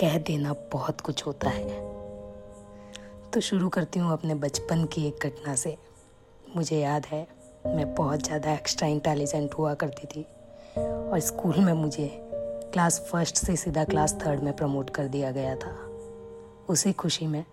[0.00, 1.80] कह देना बहुत कुछ होता है।
[3.30, 5.78] तो शुरू करती हूँ अपने बचपन की एक घटना से।
[6.56, 7.26] मुझे याद है,
[7.66, 10.22] मैं बहुत ज़्यादा एक्स्ट्रा इंटेलिजेंट हुआ करती थी।
[10.80, 12.10] और स्कूल में मुझे
[12.72, 15.90] क्लास फ़र्स्ट से सीधा क्लास थर्ड में प्रमोट कर दिया गया था।
[16.68, 17.44] उसी खुशी में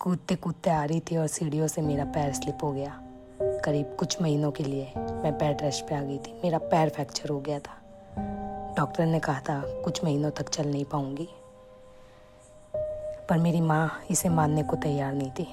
[0.00, 3.00] कूदते कूदते आ रही थी और सीढ़ियों से मेरा पैर स्लिप हो गया।
[3.42, 7.28] करीब कुछ महीनों के लिए मैं बेड रेस्ट पे आ गई थी। मेरा पैर फ्रैक्चर
[7.28, 7.83] हो गया था।
[8.76, 11.28] डॉक्टर ने कहा था, कुछ महीनों तक चल नहीं पाऊँगी।
[13.28, 15.46] पर मेरी माँ इसे मानने को तैयार नहीं थी।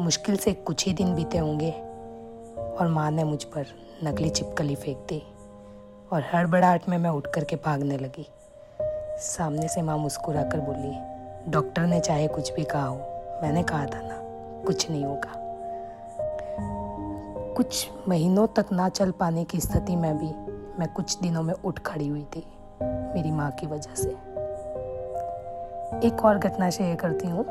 [0.00, 3.66] मुश्किल से कुछ ही दिन बीते होंगे और माँ ने मुझ पर
[4.04, 5.22] नकली चिपकली फेंक दी
[6.12, 8.26] और हड़बड़ाहट में मैं उठ करके भागने लगी।
[9.20, 12.96] सामने से माँ मुस्कुरा कर बोली, डॉक्टर ने चाहे कुछ भी कहा हो,
[13.42, 14.18] मैंने कहा था ना,
[14.66, 15.32] कुछ नहीं होगा।
[17.54, 21.78] कुछ महीनों तक ना चल पाने की स्थिति में भी मैं कुछ दिनों में उठ
[21.78, 22.44] खड़ी हुई थी,
[22.82, 24.08] मेरी माँ की वजह से।
[26.06, 27.44] एक और घटना शेयर करती हूँ।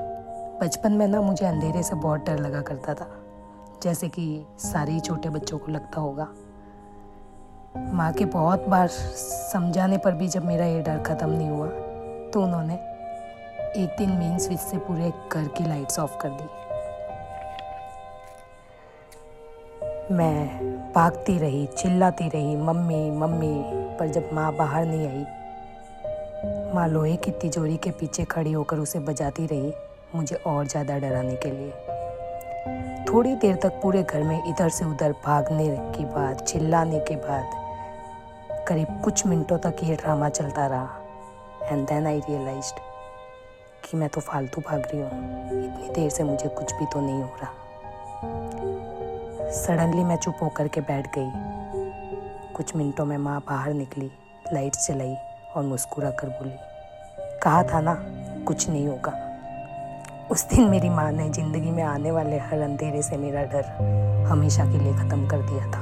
[0.62, 3.08] बचपन में ना मुझे अंधेरे से बहुत डर लगा करता था,
[3.84, 6.28] जैसे कि सारे छोटे बच्चों को लगता होगा।
[7.94, 11.68] माँ के बहुत बार समझाने पर भी जब मेरा ये डर ख़त्म नहीं हुआ
[12.32, 12.74] तो उन्होंने
[13.76, 16.44] एक दिन मेन स्विच से पूरे घर की लाइट्स ऑफ़ कर दी।
[20.12, 23.54] मैं भागती रही, चिल्लाती रही, मम्मी मम्मी,
[24.00, 25.24] पर जब माँ बाहर नहीं आई,
[26.76, 29.74] माँ लोहे की तिजोरी के पीछे खड़ी होकर उसे बजाती रही,
[30.16, 31.72] मुझे और ज़्यादा डराने के लिए।
[33.06, 38.66] थोड़ी देर तक पूरे घर में इधर से उधर भागने के बाद, चिल्लाने के बाद,
[38.68, 42.72] करीब कुछ मिनटों तक ये ड्रामा चलता रहा एंड देन आई रियलाइज़
[43.84, 45.10] कि मैं तो फालतू भाग रही हूँ,
[45.64, 47.52] इतनी देर से मुझे कुछ भी तो नहीं हो रहा।
[49.52, 51.32] सडनली मैं चुप होकर के बैठ गई।
[52.54, 54.12] कुछ मिनटों में माँ बाहर निकली,
[54.54, 55.16] लाइट चलाई
[55.56, 56.52] और मुस्कुरा कर बोली,
[57.44, 57.94] कहा था ना,
[58.48, 59.14] कुछ नहीं होगा।
[60.32, 63.66] उस दिन मेरी माँ ने ज़िंदगी में आने वाले हर अंधेरे से मेरा डर
[64.28, 65.82] हमेशा के लिए ख़त्म कर दिया था।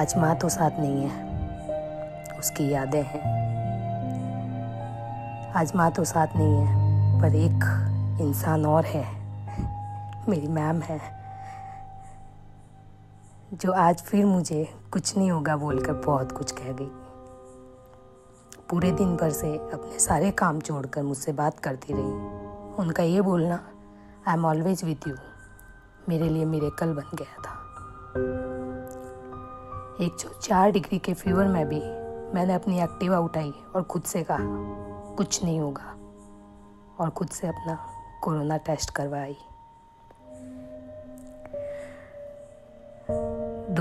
[0.00, 3.32] आज माँ तो साथ नहीं है। उसकी यादें हैं।
[5.56, 9.23] आज माँ तो साथ नहीं है, पर एक इंसान और है।
[10.28, 11.00] मेरी मैम है,
[13.54, 16.88] जो आज फिर मुझे कुछ नहीं होगा बोलकर बहुत कुछ कह गई।
[18.70, 23.60] पूरे दिन भर से अपने सारे काम छोड़कर मुझसे बात करती रही। उनका ये बोलना
[24.28, 25.14] I am always with you
[26.08, 27.52] मेरे लिए मेरे कल बन गया था।
[30.04, 31.80] एक सौ चार डिग्री के फीवर में भी
[32.34, 34.38] मैंने अपनी एक्टिवा उठाई और खुद से कहा,
[35.16, 35.94] कुछ नहीं होगा।
[37.00, 37.78] और खुद से अपना
[38.22, 39.36] कोरोना टेस्ट करवाई।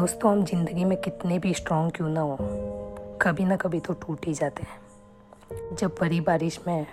[0.03, 2.35] दोस्तों, हम ज़िंदगी में कितने भी स्ट्रांग क्यों ना हो,
[3.21, 6.85] कभी ना कभी तो टूट ही जाते हैं। जब बड़ी बारिश में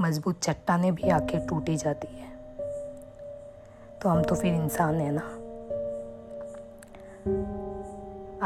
[0.00, 2.28] मज़बूत चट्टाने भी आके टूटी जाती है
[4.02, 5.22] तो हम तो फिर इंसान है ना।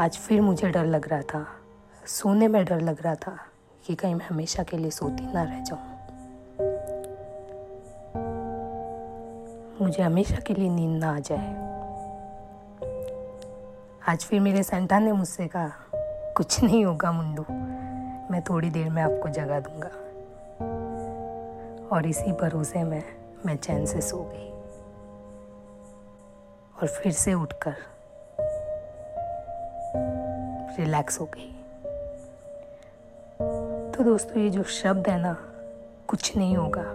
[0.03, 1.45] आज फिर मुझे डर लग रहा था,
[2.07, 3.37] सोने में डर लग रहा था
[3.83, 5.97] कि कहीं मैं हमेशा के लिए सोती ना रह जाऊँ।
[9.81, 11.67] मुझे हमेशा के लिए नींद ना आ जाए।
[14.07, 15.71] आज फिर मेरे सेंटा ने मुझसे कहा,
[16.37, 17.45] कुछ नहीं होगा मुंडू,
[18.31, 19.87] मैं थोड़ी देर में आपको जगा दूँगा।
[21.95, 23.03] और इसी भरोसे में
[23.45, 24.49] मैं चैन से सो गई।
[26.81, 27.75] और फिर से उठकर
[30.79, 31.63] रिलैक्स हो गई।
[33.91, 35.37] तो दोस्तों, ये जो शब्द है ना,
[36.07, 36.85] कुछ नहीं होगा।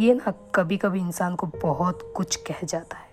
[0.00, 3.09] ये ना कभी कभी इंसान को बहुत कुछ कह जाता है।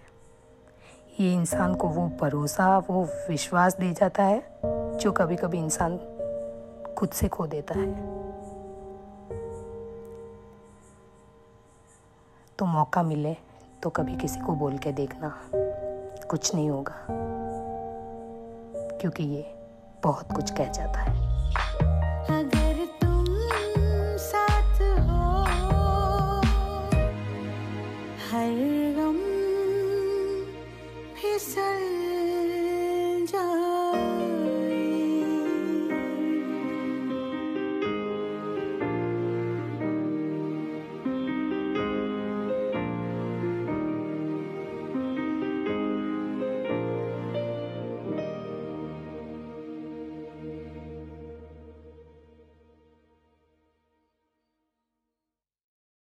[1.20, 4.42] ये इंसान को वो भरोसा, वो विश्वास दे जाता है,
[4.98, 5.98] जो कभी कभी इंसान
[6.98, 7.92] खुद से खो देता है।
[12.60, 13.36] तो मौका मिले
[13.84, 15.34] तो कभी किसी को बोल के देखना
[16.30, 17.06] कुछ नहीं होगा,
[19.02, 19.46] क्योंकि ये
[20.04, 21.27] बहुत कुछ कह जाता है।